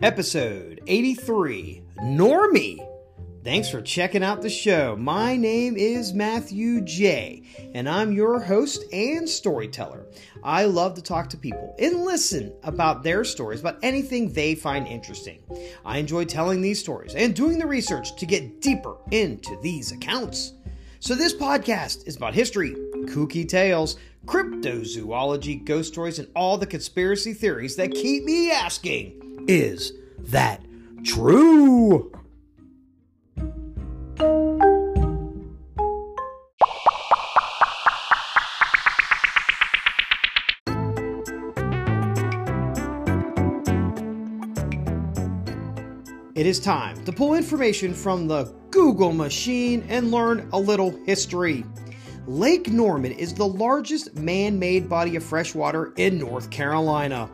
Episode 0.00 0.80
83 0.86 1.82
Normie. 2.02 2.78
Thanks 3.42 3.68
for 3.68 3.82
checking 3.82 4.22
out 4.22 4.42
the 4.42 4.48
show. 4.48 4.94
My 4.94 5.34
name 5.34 5.76
is 5.76 6.12
Matthew 6.12 6.82
J, 6.82 7.42
and 7.74 7.88
I'm 7.88 8.12
your 8.12 8.38
host 8.38 8.84
and 8.92 9.28
storyteller. 9.28 10.06
I 10.44 10.66
love 10.66 10.94
to 10.94 11.02
talk 11.02 11.28
to 11.30 11.36
people 11.36 11.74
and 11.80 12.04
listen 12.04 12.52
about 12.62 13.02
their 13.02 13.24
stories, 13.24 13.58
about 13.58 13.80
anything 13.82 14.32
they 14.32 14.54
find 14.54 14.86
interesting. 14.86 15.42
I 15.84 15.98
enjoy 15.98 16.26
telling 16.26 16.60
these 16.60 16.78
stories 16.78 17.16
and 17.16 17.34
doing 17.34 17.58
the 17.58 17.66
research 17.66 18.14
to 18.18 18.26
get 18.26 18.60
deeper 18.60 18.98
into 19.10 19.58
these 19.62 19.90
accounts. 19.90 20.52
So, 21.00 21.16
this 21.16 21.34
podcast 21.34 22.06
is 22.06 22.14
about 22.14 22.34
history, 22.34 22.70
kooky 23.06 23.48
tales, 23.48 23.96
cryptozoology, 24.26 25.64
ghost 25.64 25.92
stories, 25.92 26.20
and 26.20 26.28
all 26.36 26.56
the 26.56 26.66
conspiracy 26.66 27.34
theories 27.34 27.74
that 27.74 27.90
keep 27.90 28.22
me 28.22 28.52
asking 28.52 29.27
is 29.48 29.94
that 30.18 30.62
true? 31.04 32.12
It 46.34 46.46
is 46.46 46.60
time 46.60 47.04
to 47.04 47.10
pull 47.10 47.34
information 47.34 47.92
from 47.92 48.28
the 48.28 48.44
Google 48.70 49.12
machine 49.12 49.84
and 49.88 50.12
learn 50.12 50.48
a 50.52 50.58
little 50.58 50.92
history. 51.04 51.64
Lake 52.28 52.70
Norman 52.70 53.10
is 53.10 53.34
the 53.34 53.48
largest 53.48 54.14
man 54.14 54.58
made 54.58 54.88
body 54.88 55.16
of 55.16 55.24
fresh 55.24 55.54
water 55.54 55.92
in 55.96 56.18
North 56.18 56.50
Carolina. 56.50 57.28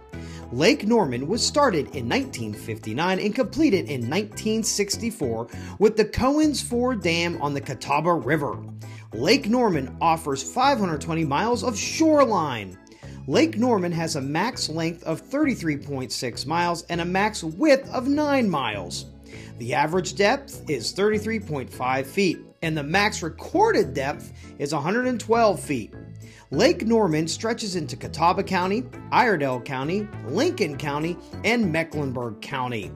Lake 0.55 0.87
Norman 0.87 1.27
was 1.27 1.45
started 1.45 1.87
in 1.97 2.09
1959 2.09 3.19
and 3.19 3.35
completed 3.35 3.87
in 3.87 4.03
1964 4.03 5.49
with 5.81 5.97
the 5.97 6.05
Cowan's 6.05 6.63
Ford 6.63 7.03
Dam 7.03 7.43
on 7.43 7.55
the 7.55 7.61
Catawba 7.61 8.15
River. 8.15 8.63
Lake 9.13 9.49
Norman 9.49 9.97
offers 10.01 10.45
520 10.45 11.25
miles 11.25 11.65
of 11.65 11.77
shoreline. 11.77 12.79
Lake 13.27 13.59
Norman 13.59 13.91
has 13.91 14.15
a 14.15 14.21
max 14.21 14.69
length 14.69 15.03
of 15.03 15.29
33.6 15.29 16.47
miles 16.47 16.85
and 16.85 17.01
a 17.01 17.05
max 17.05 17.43
width 17.43 17.93
of 17.93 18.07
9 18.07 18.49
miles. 18.49 19.07
The 19.59 19.75
average 19.75 20.15
depth 20.15 20.71
is 20.71 20.95
33.5 20.95 22.07
feet, 22.07 22.54
and 22.65 22.77
the 22.77 22.83
max 22.83 23.23
recorded 23.23 23.93
depth 23.93 24.33
is 24.59 24.73
112 24.73 25.61
feet. 25.61 25.93
Lake 26.51 26.87
Norman 26.87 27.29
stretches 27.29 27.77
into 27.77 27.97
Catawba 27.97 28.43
County, 28.43 28.85
Iredell 29.13 29.61
County, 29.61 30.09
Lincoln 30.27 30.79
County, 30.79 31.17
and 31.45 31.71
Mecklenburg 31.71 32.41
County. 32.41 32.91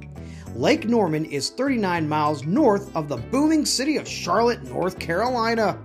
Lake 0.54 0.88
Norman 0.88 1.26
is 1.26 1.50
39 1.50 2.08
miles 2.08 2.44
north 2.44 2.94
of 2.96 3.08
the 3.08 3.16
booming 3.16 3.66
city 3.66 3.98
of 3.98 4.08
Charlotte, 4.08 4.62
North 4.64 4.98
Carolina. 4.98 5.78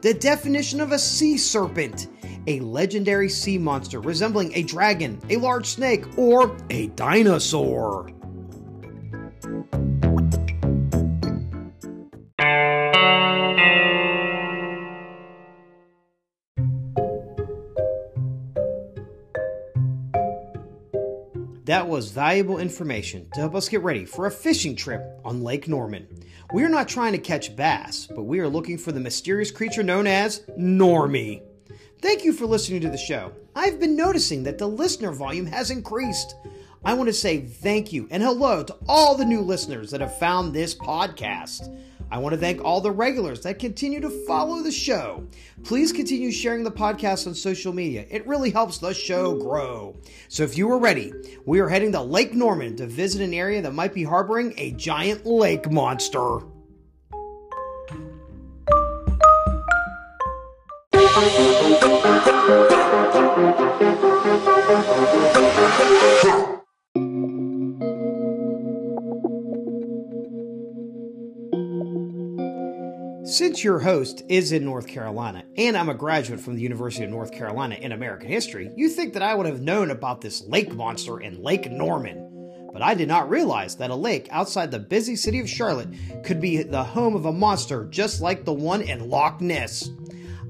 The 0.00 0.14
definition 0.14 0.80
of 0.80 0.92
a 0.92 0.98
sea 0.98 1.36
serpent 1.36 2.08
a 2.46 2.60
legendary 2.60 3.30
sea 3.30 3.56
monster 3.56 4.00
resembling 4.00 4.54
a 4.54 4.62
dragon, 4.62 5.18
a 5.30 5.36
large 5.38 5.66
snake, 5.66 6.04
or 6.18 6.54
a 6.68 6.88
dinosaur. 6.88 8.10
Was 21.94 22.10
valuable 22.10 22.58
information 22.58 23.24
to 23.32 23.38
help 23.38 23.54
us 23.54 23.68
get 23.68 23.80
ready 23.80 24.04
for 24.04 24.26
a 24.26 24.30
fishing 24.30 24.74
trip 24.74 25.00
on 25.24 25.44
Lake 25.44 25.68
Norman. 25.68 26.08
We 26.52 26.64
are 26.64 26.68
not 26.68 26.88
trying 26.88 27.12
to 27.12 27.18
catch 27.18 27.54
bass, 27.54 28.08
but 28.12 28.24
we 28.24 28.40
are 28.40 28.48
looking 28.48 28.78
for 28.78 28.90
the 28.90 28.98
mysterious 28.98 29.52
creature 29.52 29.84
known 29.84 30.08
as 30.08 30.40
Normie. 30.58 31.44
Thank 32.02 32.24
you 32.24 32.32
for 32.32 32.46
listening 32.46 32.80
to 32.80 32.88
the 32.88 32.98
show. 32.98 33.30
I've 33.54 33.78
been 33.78 33.94
noticing 33.94 34.42
that 34.42 34.58
the 34.58 34.66
listener 34.66 35.12
volume 35.12 35.46
has 35.46 35.70
increased. 35.70 36.34
I 36.84 36.94
want 36.94 37.06
to 37.10 37.12
say 37.12 37.42
thank 37.42 37.92
you 37.92 38.08
and 38.10 38.24
hello 38.24 38.64
to 38.64 38.76
all 38.88 39.14
the 39.14 39.24
new 39.24 39.40
listeners 39.40 39.92
that 39.92 40.00
have 40.00 40.18
found 40.18 40.52
this 40.52 40.74
podcast. 40.74 41.80
I 42.14 42.18
want 42.18 42.32
to 42.32 42.38
thank 42.38 42.62
all 42.62 42.80
the 42.80 42.92
regulars 42.92 43.40
that 43.40 43.58
continue 43.58 43.98
to 43.98 44.08
follow 44.24 44.62
the 44.62 44.70
show. 44.70 45.26
Please 45.64 45.92
continue 45.92 46.30
sharing 46.30 46.62
the 46.62 46.70
podcast 46.70 47.26
on 47.26 47.34
social 47.34 47.72
media. 47.72 48.06
It 48.08 48.24
really 48.24 48.50
helps 48.50 48.78
the 48.78 48.94
show 48.94 49.36
grow. 49.36 49.96
So 50.28 50.44
if 50.44 50.56
you 50.56 50.70
are 50.70 50.78
ready, 50.78 51.12
we 51.44 51.58
are 51.58 51.68
heading 51.68 51.90
to 51.90 52.00
Lake 52.00 52.32
Norman 52.32 52.76
to 52.76 52.86
visit 52.86 53.20
an 53.20 53.34
area 53.34 53.60
that 53.62 53.74
might 53.74 53.92
be 53.92 54.04
harboring 54.04 54.54
a 54.58 54.70
giant 54.74 55.26
lake 55.26 55.68
monster. 55.72 56.38
Since 73.34 73.64
your 73.64 73.80
host 73.80 74.22
is 74.28 74.52
in 74.52 74.64
North 74.64 74.86
Carolina, 74.86 75.42
and 75.56 75.76
I'm 75.76 75.88
a 75.88 75.94
graduate 75.94 76.38
from 76.38 76.54
the 76.54 76.62
University 76.62 77.02
of 77.02 77.10
North 77.10 77.32
Carolina 77.32 77.74
in 77.74 77.90
American 77.90 78.28
history, 78.28 78.70
you 78.76 78.88
think 78.88 79.12
that 79.12 79.24
I 79.24 79.34
would 79.34 79.46
have 79.46 79.60
known 79.60 79.90
about 79.90 80.20
this 80.20 80.46
lake 80.46 80.72
monster 80.72 81.18
in 81.18 81.42
Lake 81.42 81.68
Norman. 81.68 82.68
But 82.72 82.80
I 82.80 82.94
did 82.94 83.08
not 83.08 83.28
realize 83.28 83.74
that 83.78 83.90
a 83.90 83.96
lake 83.96 84.28
outside 84.30 84.70
the 84.70 84.78
busy 84.78 85.16
city 85.16 85.40
of 85.40 85.50
Charlotte 85.50 85.88
could 86.22 86.40
be 86.40 86.62
the 86.62 86.84
home 86.84 87.16
of 87.16 87.24
a 87.24 87.32
monster 87.32 87.86
just 87.86 88.20
like 88.20 88.44
the 88.44 88.52
one 88.52 88.82
in 88.82 89.10
Loch 89.10 89.40
Ness. 89.40 89.90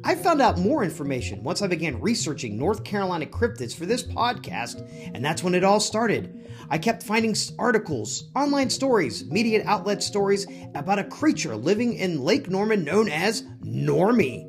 I 0.06 0.15
found 0.15 0.42
out 0.42 0.59
more 0.59 0.84
information 0.84 1.42
once 1.42 1.62
I 1.62 1.66
began 1.66 1.98
researching 1.98 2.59
North 2.59 2.84
Carolina 2.84 3.25
cryptids 3.25 3.75
for 3.75 3.87
this 3.87 4.03
podcast, 4.03 4.87
and 5.15 5.25
that's 5.25 5.42
when 5.42 5.54
it 5.54 5.65
all 5.65 5.81
started. 5.81 6.47
I 6.69 6.76
kept 6.76 7.03
finding 7.03 7.34
articles, 7.59 8.25
online 8.37 8.69
stories, 8.69 9.25
media 9.25 9.62
outlet 9.64 10.03
stories 10.03 10.47
about 10.75 10.98
a 10.98 11.04
creature 11.04 11.56
living 11.56 11.94
in 11.94 12.20
Lake 12.20 12.50
Norman 12.50 12.84
known 12.84 13.09
as 13.09 13.44
Normie. 13.62 14.47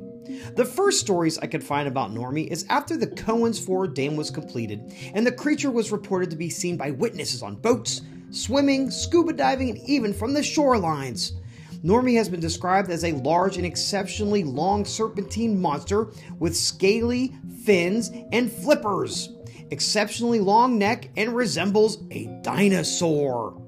The 0.56 0.64
first 0.66 1.00
stories 1.00 1.38
I 1.38 1.46
could 1.46 1.64
find 1.64 1.88
about 1.88 2.12
Normie 2.12 2.48
is 2.48 2.66
after 2.68 2.94
the 2.94 3.06
Cowan's 3.06 3.58
Ford 3.58 3.94
Dam 3.94 4.14
was 4.14 4.30
completed, 4.30 4.92
and 5.14 5.26
the 5.26 5.32
creature 5.32 5.70
was 5.70 5.90
reported 5.90 6.28
to 6.28 6.36
be 6.36 6.50
seen 6.50 6.76
by 6.76 6.90
witnesses 6.90 7.42
on 7.42 7.56
boats, 7.56 8.02
swimming, 8.30 8.90
scuba 8.90 9.32
diving, 9.32 9.70
and 9.70 9.78
even 9.88 10.12
from 10.12 10.34
the 10.34 10.40
shorelines. 10.40 11.32
Normie 11.82 12.16
has 12.16 12.28
been 12.28 12.40
described 12.40 12.90
as 12.90 13.04
a 13.04 13.12
large 13.12 13.56
and 13.56 13.66
exceptionally 13.66 14.44
long 14.44 14.84
serpentine 14.84 15.60
monster 15.60 16.10
with 16.38 16.56
scaly 16.56 17.34
fins 17.64 18.10
and 18.32 18.50
flippers, 18.50 19.30
exceptionally 19.70 20.40
long 20.40 20.78
neck, 20.78 21.10
and 21.16 21.34
resembles 21.34 21.98
a 22.10 22.26
dinosaur. 22.42 23.60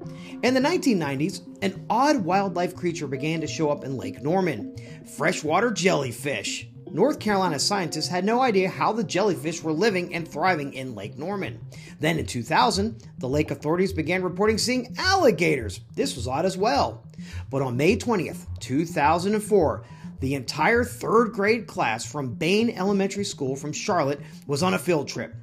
In 0.43 0.55
the 0.55 0.61
1990s, 0.61 1.43
an 1.63 1.85
odd 1.91 2.25
wildlife 2.25 2.77
creature 2.77 3.09
began 3.09 3.41
to 3.41 3.47
show 3.47 3.71
up 3.71 3.85
in 3.85 3.97
Lake 3.97 4.23
Norman 4.23 4.77
freshwater 5.05 5.71
jellyfish. 5.71 6.69
North 6.93 7.21
Carolina 7.21 7.59
scientists 7.59 8.09
had 8.09 8.25
no 8.25 8.41
idea 8.41 8.69
how 8.69 8.93
the 8.93 9.05
jellyfish 9.05 9.63
were 9.63 9.73
living 9.73 10.15
and 10.15 10.27
thriving 10.27 10.73
in 10.73 10.95
Lake 10.95 11.19
Norman. 11.19 11.61
Then 12.01 12.19
in 12.19 12.27
2000, 12.27 13.09
the 13.19 13.29
lake 13.29 13.51
authorities 13.51 13.93
began 13.93 14.23
reporting 14.23 14.59
seeing 14.59 14.95
alligators. 14.99 15.81
This 15.95 16.17
was 16.17 16.27
odd 16.27 16.45
as 16.45 16.57
well. 16.57 17.05
But 17.51 17.63
on 17.63 17.77
May 17.77 17.97
20th, 17.97 18.47
2004, 18.61 19.85
the 20.21 20.35
entire 20.35 20.85
third 20.85 21.33
grade 21.33 21.67
class 21.67 22.05
from 22.05 22.35
Bain 22.35 22.71
Elementary 22.71 23.25
School 23.25 23.57
from 23.57 23.73
Charlotte 23.73 24.21
was 24.47 24.63
on 24.63 24.75
a 24.75 24.79
field 24.79 25.09
trip. 25.09 25.35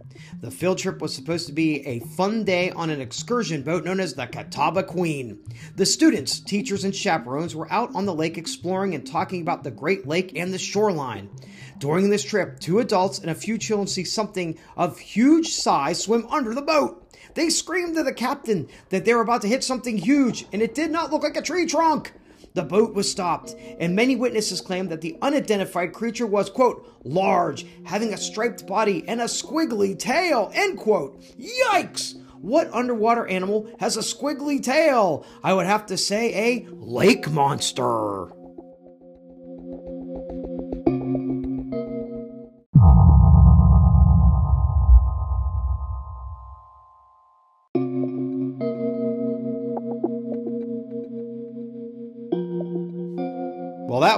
The 0.42 0.52
field 0.52 0.78
trip 0.78 1.02
was 1.02 1.14
supposed 1.14 1.48
to 1.48 1.54
be 1.54 1.86
a 1.86 2.00
fun 2.00 2.44
day 2.44 2.72
on 2.72 2.90
an 2.90 3.02
excursion 3.02 3.64
boat 3.64 3.84
known 3.84 4.00
as 4.00 4.14
the 4.14 4.28
Catawba 4.28 4.84
Queen. 4.84 5.40
The 5.76 5.86
students, 5.86 6.40
teachers, 6.40 6.84
and 6.84 6.96
chaperones 6.96 7.56
were 7.56 7.72
out 7.72 7.94
on 7.96 8.06
the 8.06 8.14
lake 8.14 8.38
exploring 8.38 8.96
and 8.96 9.06
talking 9.06 9.42
about 9.42 9.64
the 9.64 9.72
Great 9.72 10.08
Lake 10.08 10.34
and 10.36 10.54
the 10.54 10.60
shoreline. 10.60 11.30
During 11.78 12.10
this 12.10 12.24
trip, 12.24 12.60
two 12.60 12.80
adults 12.80 13.20
and 13.20 13.30
a 13.30 13.36
few 13.36 13.58
children 13.58 13.88
see 13.88 14.06
something 14.06 14.58
of 14.78 15.00
huge 15.00 15.50
size 15.50 16.02
swim 16.02 16.26
under 16.30 16.54
the 16.54 16.62
boat. 16.62 17.02
They 17.34 17.50
screamed 17.50 17.96
to 17.96 18.04
the 18.04 18.14
captain 18.14 18.68
that 18.90 19.04
they 19.04 19.14
were 19.14 19.22
about 19.22 19.42
to 19.42 19.48
hit 19.48 19.64
something 19.64 19.98
huge, 19.98 20.46
and 20.54 20.62
it 20.62 20.74
did 20.74 20.90
not 20.90 21.12
look 21.12 21.24
like 21.24 21.36
a 21.36 21.42
tree 21.42 21.66
trunk. 21.66 22.14
The 22.56 22.64
boat 22.64 22.94
was 22.94 23.12
stopped, 23.12 23.54
and 23.82 23.94
many 23.94 24.16
witnesses 24.16 24.62
claimed 24.62 24.90
that 24.90 25.02
the 25.02 25.18
unidentified 25.22 25.92
creature 25.92 26.26
was, 26.26 26.50
quote, 26.50 26.90
large, 27.04 27.66
having 27.84 28.14
a 28.14 28.18
striped 28.18 28.66
body 28.66 29.04
and 29.10 29.20
a 29.20 29.26
squiggly 29.26 30.00
tail, 30.00 30.52
end 30.54 30.78
quote. 30.78 31.22
Yikes! 31.38 32.16
What 32.40 32.74
underwater 32.74 33.28
animal 33.28 33.68
has 33.80 33.98
a 33.98 34.02
squiggly 34.02 34.64
tail? 34.64 35.26
I 35.44 35.54
would 35.54 35.66
have 35.66 35.86
to 35.88 35.98
say 35.98 36.34
a 36.34 36.68
lake 36.72 37.30
monster. 37.30 38.32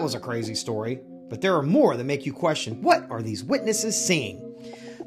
Was 0.08 0.16
a 0.16 0.20
crazy 0.22 0.56
story, 0.56 1.02
but 1.30 1.42
there 1.42 1.58
are 1.58 1.62
more 1.62 1.98
that 1.98 2.06
make 2.06 2.26
you 2.26 2.32
question 2.32 2.82
what 2.82 3.12
are 3.12 3.22
these 3.22 3.44
witnesses 3.44 3.94
seeing? 3.94 4.42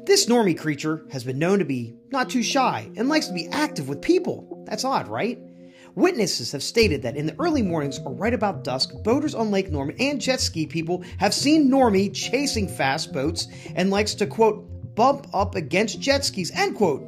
This 0.05 0.27
normie 0.27 0.55
creature 0.55 1.07
has 1.11 1.23
been 1.23 1.39
known 1.39 1.57
to 1.57 1.65
be 1.65 1.95
not 2.11 2.29
too 2.29 2.43
shy 2.43 2.87
and 2.95 3.09
likes 3.09 3.25
to 3.25 3.33
be 3.33 3.47
active 3.47 3.89
with 3.89 3.99
people. 3.99 4.63
That's 4.67 4.85
odd, 4.85 5.07
right? 5.07 5.39
Witnesses 5.95 6.51
have 6.51 6.61
stated 6.61 7.01
that 7.01 7.17
in 7.17 7.25
the 7.25 7.35
early 7.39 7.63
mornings 7.63 7.97
or 8.05 8.13
right 8.13 8.31
about 8.31 8.63
dusk, 8.63 8.91
boaters 9.03 9.33
on 9.33 9.49
Lake 9.49 9.71
Norman 9.71 9.95
and 9.99 10.21
jet 10.21 10.39
ski 10.39 10.67
people 10.67 11.03
have 11.17 11.33
seen 11.33 11.71
Normie 11.71 12.13
chasing 12.13 12.67
fast 12.67 13.11
boats 13.11 13.47
and 13.75 13.89
likes 13.89 14.13
to, 14.13 14.27
quote, 14.27 14.67
bump 14.93 15.25
up 15.33 15.55
against 15.55 15.99
jet 15.99 16.23
skis, 16.23 16.51
end 16.51 16.75
quote. 16.75 17.01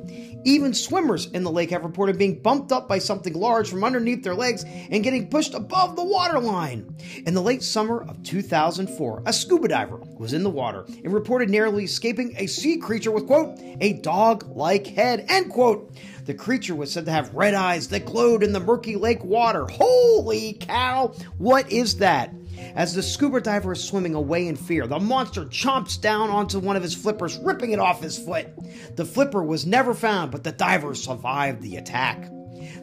Even 0.46 0.74
swimmers 0.74 1.28
in 1.28 1.44
the 1.44 1.52
lake 1.52 1.70
have 1.70 1.84
reported 1.84 2.18
being 2.18 2.42
bumped 2.42 2.72
up 2.72 2.88
by 2.88 3.00
something 3.00 3.34
large 3.34 3.70
from 3.70 3.84
underneath 3.84 4.24
their 4.24 4.36
legs 4.36 4.66
and 4.66 5.04
getting 5.04 5.30
pushed 5.30 5.54
above 5.54 5.96
the 5.96 6.04
waterline. 6.04 6.96
In 7.26 7.34
the 7.34 7.42
late 7.42 7.64
summer 7.64 8.02
of 8.04 8.22
2004, 8.24 9.24
a 9.26 9.34
scuba 9.34 9.68
diver 9.68 9.98
was 10.18 10.34
in 10.34 10.44
the 10.44 10.50
water 10.50 10.86
and 11.04 11.14
reported 11.14 11.50
nearly 11.50 11.86
escaping 11.86 12.34
a 12.38 12.48
sea 12.48 12.78
creature 12.78 13.12
with, 13.12 13.28
quote, 13.28 13.58
a 13.82 13.94
dog 13.94 14.46
like 14.56 14.88
head, 14.88 15.26
end 15.30 15.52
quote. 15.52 15.96
The 16.26 16.34
creature 16.34 16.76
was 16.76 16.92
said 16.92 17.06
to 17.06 17.12
have 17.12 17.34
red 17.34 17.54
eyes 17.54 17.90
that 17.90 18.06
glowed 18.06 18.44
in 18.44 18.54
the 18.54 18.60
murky 18.60 18.96
lake 18.96 19.24
water. 19.24 19.66
Holy 19.68 20.54
cow! 20.54 21.14
What 21.38 21.70
is 21.72 21.98
that? 21.98 22.34
As 22.76 22.94
the 22.94 23.04
scuba 23.04 23.42
diver 23.42 23.74
is 23.74 23.84
swimming 23.84 24.16
away 24.16 24.48
in 24.48 24.56
fear, 24.56 24.88
the 24.88 25.00
monster 25.00 25.46
chomps 25.46 26.00
down 26.00 26.30
onto 26.30 26.60
one 26.60 26.76
of 26.76 26.84
his 26.84 26.96
flippers, 26.96 27.38
ripping 27.38 27.72
it 27.72 27.80
off 27.80 28.02
his 28.02 28.18
foot. 28.18 28.48
The 28.96 29.06
flipper 29.06 29.44
was 29.44 29.66
never 29.66 29.94
found, 29.94 30.32
but 30.32 30.44
the 30.44 30.52
diver 30.52 30.96
survived 30.96 31.62
the 31.62 31.78
attack. 31.78 32.30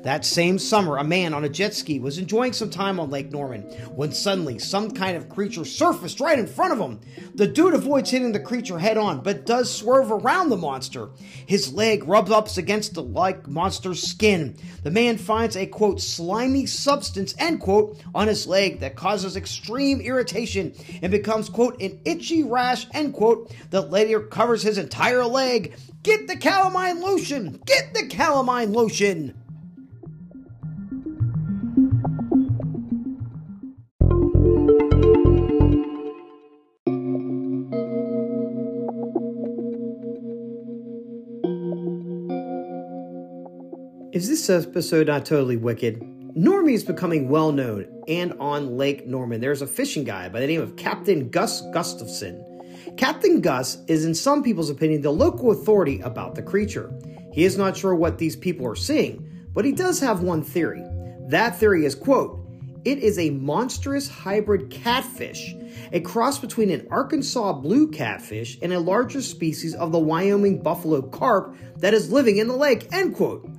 That 0.02 0.24
same 0.24 0.58
summer, 0.58 0.96
a 0.96 1.04
man 1.04 1.34
on 1.34 1.44
a 1.44 1.48
jet 1.48 1.74
ski 1.74 1.98
was 1.98 2.16
enjoying 2.16 2.54
some 2.54 2.70
time 2.70 2.98
on 2.98 3.10
Lake 3.10 3.30
Norman 3.30 3.62
when 3.94 4.12
suddenly 4.12 4.58
some 4.58 4.92
kind 4.92 5.14
of 5.14 5.28
creature 5.28 5.66
surfaced 5.66 6.20
right 6.20 6.38
in 6.38 6.46
front 6.46 6.72
of 6.72 6.78
him. 6.78 7.00
The 7.34 7.46
dude 7.46 7.74
avoids 7.74 8.10
hitting 8.10 8.32
the 8.32 8.40
creature 8.40 8.78
head 8.78 8.96
on, 8.96 9.20
but 9.20 9.44
does 9.44 9.70
swerve 9.70 10.10
around 10.10 10.48
the 10.48 10.56
monster. 10.56 11.10
His 11.46 11.74
leg 11.74 12.08
rubs 12.08 12.30
up 12.30 12.56
against 12.56 12.94
the 12.94 13.02
like 13.02 13.46
monster's 13.46 14.02
skin. 14.02 14.56
The 14.82 14.90
man 14.90 15.18
finds 15.18 15.56
a 15.56 15.66
quote 15.66 16.00
slimy 16.00 16.64
substance 16.64 17.34
end 17.38 17.60
quote 17.60 18.02
on 18.14 18.28
his 18.28 18.46
leg 18.46 18.80
that 18.80 18.96
causes 18.96 19.36
extreme 19.36 20.00
irritation 20.00 20.72
and 21.02 21.12
becomes 21.12 21.50
quote 21.50 21.80
an 21.82 22.00
itchy 22.06 22.42
rash 22.42 22.86
end 22.94 23.12
quote 23.12 23.52
that 23.70 23.90
later 23.90 24.20
covers 24.20 24.62
his 24.62 24.78
entire 24.78 25.26
leg. 25.26 25.76
Get 26.02 26.28
the 26.28 26.36
calamine 26.36 27.00
lotion! 27.02 27.60
Get 27.66 27.92
the 27.92 28.06
calamine 28.06 28.72
lotion! 28.72 29.39
Is 44.20 44.28
this 44.28 44.50
episode 44.50 45.06
not 45.06 45.24
totally 45.24 45.56
wicked? 45.56 45.98
Normie 46.36 46.74
is 46.74 46.84
becoming 46.84 47.30
well 47.30 47.52
known, 47.52 47.86
and 48.06 48.34
on 48.34 48.76
Lake 48.76 49.06
Norman, 49.06 49.40
there's 49.40 49.62
a 49.62 49.66
fishing 49.66 50.04
guy 50.04 50.28
by 50.28 50.40
the 50.40 50.46
name 50.46 50.60
of 50.60 50.76
Captain 50.76 51.30
Gus 51.30 51.62
Gustafson. 51.72 52.44
Captain 52.98 53.40
Gus 53.40 53.78
is, 53.86 54.04
in 54.04 54.14
some 54.14 54.42
people's 54.42 54.68
opinion, 54.68 55.00
the 55.00 55.10
local 55.10 55.52
authority 55.52 56.02
about 56.02 56.34
the 56.34 56.42
creature. 56.42 56.92
He 57.32 57.44
is 57.44 57.56
not 57.56 57.78
sure 57.78 57.94
what 57.94 58.18
these 58.18 58.36
people 58.36 58.66
are 58.66 58.76
seeing, 58.76 59.26
but 59.54 59.64
he 59.64 59.72
does 59.72 60.00
have 60.00 60.20
one 60.20 60.42
theory. 60.42 60.84
That 61.28 61.56
theory 61.56 61.86
is, 61.86 61.94
quote, 61.94 62.46
it 62.84 62.98
is 62.98 63.18
a 63.18 63.30
monstrous 63.30 64.06
hybrid 64.06 64.68
catfish, 64.68 65.54
a 65.92 66.00
cross 66.00 66.38
between 66.38 66.68
an 66.68 66.86
Arkansas 66.90 67.54
blue 67.54 67.90
catfish 67.90 68.58
and 68.60 68.74
a 68.74 68.80
larger 68.80 69.22
species 69.22 69.74
of 69.74 69.92
the 69.92 69.98
Wyoming 69.98 70.62
buffalo 70.62 71.00
carp 71.00 71.56
that 71.78 71.94
is 71.94 72.12
living 72.12 72.36
in 72.36 72.48
the 72.48 72.56
lake, 72.56 72.86
end 72.92 73.16
quote. 73.16 73.49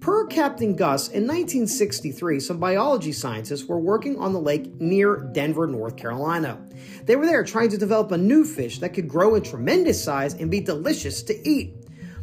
Per 0.00 0.26
Captain 0.26 0.76
Gus, 0.76 1.08
in 1.08 1.26
1963, 1.26 2.38
some 2.38 2.58
biology 2.58 3.10
scientists 3.10 3.64
were 3.64 3.80
working 3.80 4.16
on 4.18 4.32
the 4.32 4.40
lake 4.40 4.80
near 4.80 5.28
Denver, 5.32 5.66
North 5.66 5.96
Carolina. 5.96 6.60
They 7.04 7.16
were 7.16 7.26
there 7.26 7.42
trying 7.42 7.70
to 7.70 7.78
develop 7.78 8.12
a 8.12 8.18
new 8.18 8.44
fish 8.44 8.78
that 8.78 8.94
could 8.94 9.08
grow 9.08 9.34
in 9.34 9.42
tremendous 9.42 10.02
size 10.02 10.34
and 10.34 10.50
be 10.50 10.60
delicious 10.60 11.22
to 11.24 11.48
eat. 11.48 11.74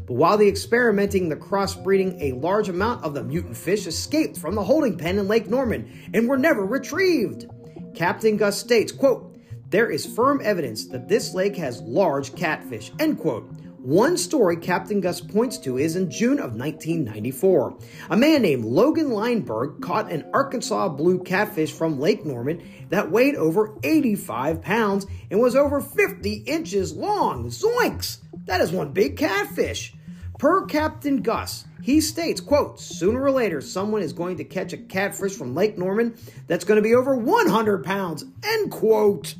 But 0.07 0.13
while 0.13 0.37
they 0.37 0.47
experimenting 0.47 1.27
the 1.27 1.35
crossbreeding, 1.35 2.21
a 2.21 2.37
large 2.37 2.69
amount 2.69 3.03
of 3.03 3.13
the 3.13 3.23
mutant 3.23 3.57
fish 3.57 3.87
escaped 3.87 4.37
from 4.37 4.55
the 4.55 4.63
holding 4.63 4.97
pen 4.97 5.19
in 5.19 5.27
Lake 5.27 5.49
Norman 5.49 6.09
and 6.13 6.29
were 6.29 6.37
never 6.37 6.65
retrieved. 6.65 7.49
Captain 7.93 8.37
Gus 8.37 8.57
states, 8.57 8.91
quote, 8.91 9.35
there 9.69 9.89
is 9.89 10.05
firm 10.05 10.39
evidence 10.43 10.85
that 10.87 11.09
this 11.09 11.33
lake 11.33 11.57
has 11.57 11.81
large 11.81 12.35
catfish, 12.35 12.91
end 12.99 13.19
quote. 13.19 13.49
One 13.85 14.17
story 14.17 14.57
Captain 14.57 14.99
Gus 14.99 15.21
points 15.21 15.59
to 15.59 15.77
is 15.77 15.95
in 15.95 16.09
June 16.09 16.39
of 16.39 16.55
1994. 16.55 17.77
A 18.09 18.17
man 18.17 18.41
named 18.41 18.65
Logan 18.65 19.11
Lineberg 19.11 19.79
caught 19.79 20.11
an 20.11 20.25
Arkansas 20.33 20.89
blue 20.89 21.21
catfish 21.21 21.71
from 21.71 21.99
Lake 21.99 22.25
Norman 22.25 22.63
that 22.89 23.11
weighed 23.11 23.35
over 23.35 23.77
85 23.83 24.63
pounds 24.63 25.05
and 25.29 25.39
was 25.39 25.55
over 25.55 25.81
50 25.81 26.33
inches 26.47 26.95
long. 26.95 27.49
Zoinks! 27.49 28.21
That 28.45 28.59
is 28.59 28.71
one 28.71 28.91
big 28.91 29.17
catfish. 29.17 29.93
Per 30.39 30.65
Captain 30.65 31.21
Gus, 31.21 31.65
he 31.83 32.01
states, 32.01 32.41
quote, 32.41 32.79
sooner 32.79 33.21
or 33.21 33.29
later 33.29 33.61
someone 33.61 34.01
is 34.01 34.13
going 34.13 34.37
to 34.37 34.43
catch 34.43 34.73
a 34.73 34.77
catfish 34.77 35.35
from 35.35 35.53
Lake 35.53 35.77
Norman 35.77 36.17
that's 36.47 36.65
going 36.65 36.77
to 36.77 36.81
be 36.81 36.95
over 36.95 37.15
100 37.15 37.85
pounds, 37.85 38.25
end 38.43 38.71
quote. 38.71 39.35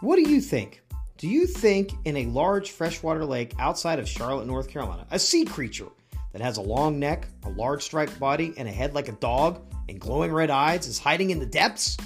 What 0.00 0.16
do 0.16 0.22
you 0.30 0.40
think? 0.40 0.80
Do 1.18 1.28
you 1.28 1.46
think 1.46 1.92
in 2.06 2.16
a 2.16 2.24
large 2.24 2.70
freshwater 2.70 3.26
lake 3.26 3.52
outside 3.58 3.98
of 3.98 4.08
Charlotte, 4.08 4.46
North 4.46 4.66
Carolina, 4.66 5.06
a 5.10 5.18
sea 5.18 5.44
creature 5.44 5.88
that 6.32 6.40
has 6.40 6.56
a 6.56 6.62
long 6.62 6.98
neck, 6.98 7.28
a 7.44 7.50
large 7.50 7.82
striped 7.82 8.18
body, 8.18 8.54
and 8.56 8.66
a 8.66 8.72
head 8.72 8.94
like 8.94 9.08
a 9.08 9.12
dog, 9.12 9.60
and 9.90 10.00
glowing 10.00 10.32
red 10.32 10.48
eyes 10.48 10.86
is 10.86 10.98
hiding 10.98 11.28
in 11.28 11.38
the 11.38 11.44
depths? 11.44 11.98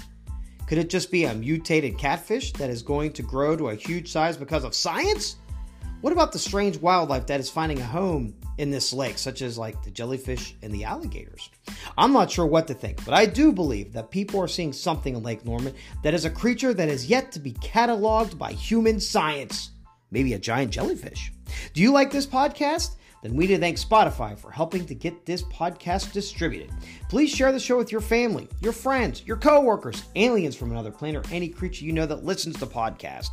Could 0.67 0.77
it 0.77 0.89
just 0.89 1.09
be 1.09 1.23
a 1.23 1.33
mutated 1.33 1.97
catfish 1.97 2.51
that 2.53 2.69
is 2.69 2.83
going 2.83 3.13
to 3.13 3.23
grow 3.23 3.55
to 3.55 3.69
a 3.69 3.75
huge 3.75 4.11
size 4.11 4.35
because 4.35 4.65
of 4.65 4.75
science? 4.75 5.37
What 6.01 6.11
about 6.11 6.33
the 6.33 6.39
strange 6.39 6.75
wildlife 6.75 7.27
that 7.27 7.39
is 7.39 7.49
finding 7.49 7.79
a 7.79 7.85
home 7.85 8.35
in 8.57 8.71
this 8.71 8.93
lake, 8.93 9.17
such 9.17 9.41
as 9.41 9.57
like 9.57 9.83
the 9.83 9.91
jellyfish 9.91 10.55
and 10.61 10.73
the 10.73 10.83
alligators? 10.83 11.49
I'm 11.97 12.13
not 12.13 12.31
sure 12.31 12.45
what 12.45 12.67
to 12.67 12.73
think, 12.73 13.03
but 13.05 13.13
I 13.13 13.25
do 13.25 13.51
believe 13.51 13.93
that 13.93 14.11
people 14.11 14.41
are 14.41 14.47
seeing 14.47 14.73
something 14.73 15.15
in 15.15 15.23
Lake 15.23 15.45
Norman 15.45 15.73
that 16.03 16.13
is 16.13 16.25
a 16.25 16.29
creature 16.29 16.73
that 16.73 16.89
is 16.89 17.07
yet 17.07 17.31
to 17.33 17.39
be 17.39 17.53
cataloged 17.53 18.37
by 18.37 18.51
human 18.51 18.99
science. 18.99 19.71
Maybe 20.11 20.33
a 20.33 20.39
giant 20.39 20.71
jellyfish. 20.71 21.31
Do 21.73 21.81
you 21.81 21.91
like 21.91 22.11
this 22.11 22.27
podcast? 22.27 22.95
Then 23.25 23.35
we 23.35 23.47
need 23.47 23.55
to 23.55 23.59
thank 23.59 23.77
Spotify 23.77 24.37
for 24.37 24.51
helping 24.51 24.85
to 24.85 24.93
get 24.93 25.25
this 25.25 25.41
podcast 25.41 26.11
distributed. 26.13 26.71
Please 27.09 27.31
share 27.31 27.51
the 27.51 27.59
show 27.59 27.75
with 27.75 27.91
your 27.91 27.99
family, 27.99 28.47
your 28.61 28.71
friends, 28.71 29.23
your 29.25 29.37
coworkers, 29.37 30.03
aliens 30.15 30.55
from 30.55 30.69
another 30.69 30.91
planet, 30.91 31.25
or 31.25 31.33
any 31.33 31.49
creature 31.49 31.85
you 31.85 31.91
know 31.91 32.05
that 32.05 32.23
listens 32.23 32.55
to 32.59 32.67
podcast. 32.67 33.29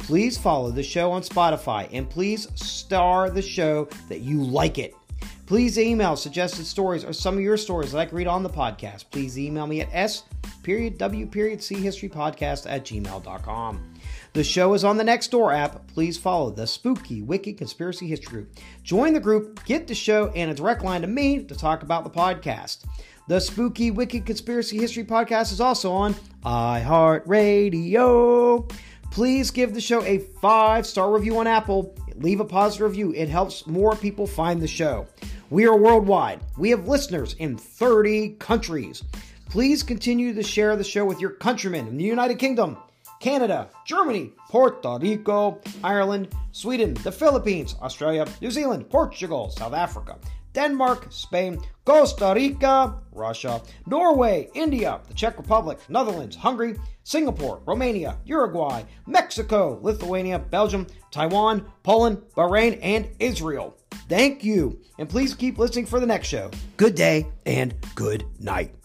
Please 0.00 0.36
follow 0.36 0.70
the 0.70 0.82
show 0.82 1.12
on 1.12 1.22
Spotify 1.22 1.88
and 1.92 2.10
please 2.10 2.48
star 2.54 3.30
the 3.30 3.42
show 3.42 3.88
that 4.08 4.20
you 4.20 4.42
like 4.42 4.78
it. 4.78 4.94
Please 5.46 5.78
email 5.78 6.16
suggested 6.16 6.64
stories 6.64 7.04
or 7.04 7.12
some 7.12 7.36
of 7.36 7.40
your 7.40 7.56
stories 7.56 7.92
that 7.92 7.98
I 7.98 8.06
can 8.06 8.16
read 8.16 8.26
on 8.26 8.42
the 8.42 8.50
podcast. 8.50 9.04
Please 9.10 9.38
email 9.38 9.66
me 9.66 9.80
at 9.80 9.88
s 9.92 10.24
period 10.62 10.98
w 10.98 11.26
period 11.26 11.62
c 11.62 11.74
history 11.74 12.08
podcast 12.08 12.70
at 12.70 12.84
gmail.com. 12.84 13.90
The 14.32 14.44
show 14.44 14.74
is 14.74 14.84
on 14.84 14.96
the 14.96 15.02
Nextdoor 15.02 15.52
app. 15.52 15.88
Please 15.88 16.16
follow 16.16 16.50
the 16.50 16.68
Spooky 16.68 17.20
Wicked 17.22 17.58
Conspiracy 17.58 18.06
History 18.06 18.30
Group. 18.30 18.60
Join 18.84 19.12
the 19.12 19.18
group, 19.18 19.64
get 19.64 19.88
the 19.88 19.94
show, 19.94 20.28
and 20.36 20.52
a 20.52 20.54
direct 20.54 20.84
line 20.84 21.00
to 21.00 21.08
me 21.08 21.42
to 21.42 21.54
talk 21.56 21.82
about 21.82 22.04
the 22.04 22.10
podcast. 22.10 22.84
The 23.26 23.40
Spooky 23.40 23.90
Wicked 23.90 24.24
Conspiracy 24.26 24.78
History 24.78 25.02
Podcast 25.04 25.52
is 25.52 25.60
also 25.60 25.90
on 25.92 26.14
iHeartRadio. 26.44 28.72
Please 29.10 29.50
give 29.50 29.74
the 29.74 29.80
show 29.80 30.02
a 30.04 30.18
five 30.18 30.86
star 30.86 31.12
review 31.12 31.38
on 31.38 31.46
Apple. 31.46 31.94
Leave 32.16 32.40
a 32.40 32.44
positive 32.44 32.88
review, 32.88 33.12
it 33.12 33.28
helps 33.28 33.66
more 33.66 33.96
people 33.96 34.26
find 34.26 34.60
the 34.60 34.68
show. 34.68 35.06
We 35.50 35.66
are 35.66 35.76
worldwide, 35.76 36.40
we 36.56 36.70
have 36.70 36.86
listeners 36.86 37.34
in 37.34 37.56
30 37.56 38.36
countries. 38.38 39.02
Please 39.48 39.82
continue 39.82 40.32
to 40.34 40.44
share 40.44 40.76
the 40.76 40.84
show 40.84 41.04
with 41.04 41.20
your 41.20 41.30
countrymen 41.30 41.88
in 41.88 41.96
the 41.96 42.04
United 42.04 42.38
Kingdom. 42.38 42.76
Canada, 43.20 43.68
Germany, 43.84 44.32
Puerto 44.48 44.98
Rico, 44.98 45.60
Ireland, 45.84 46.28
Sweden, 46.52 46.94
the 46.94 47.12
Philippines, 47.12 47.74
Australia, 47.82 48.26
New 48.40 48.50
Zealand, 48.50 48.88
Portugal, 48.88 49.50
South 49.50 49.74
Africa, 49.74 50.16
Denmark, 50.52 51.06
Spain, 51.10 51.60
Costa 51.84 52.32
Rica, 52.34 52.98
Russia, 53.12 53.62
Norway, 53.86 54.48
India, 54.54 55.00
the 55.08 55.14
Czech 55.14 55.38
Republic, 55.38 55.78
Netherlands, 55.88 56.36
Hungary, 56.36 56.76
Singapore, 57.04 57.60
Romania, 57.66 58.18
Uruguay, 58.24 58.82
Mexico, 59.06 59.78
Lithuania, 59.82 60.38
Belgium, 60.38 60.86
Taiwan, 61.10 61.70
Poland, 61.82 62.18
Bahrain, 62.36 62.78
and 62.82 63.08
Israel. 63.18 63.76
Thank 64.08 64.44
you, 64.44 64.80
and 64.98 65.08
please 65.08 65.34
keep 65.34 65.58
listening 65.58 65.86
for 65.86 66.00
the 66.00 66.06
next 66.06 66.28
show. 66.28 66.50
Good 66.76 66.94
day 66.94 67.26
and 67.46 67.74
good 67.94 68.24
night. 68.38 68.79